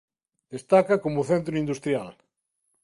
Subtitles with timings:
[0.53, 2.09] Destaca como centro industrial.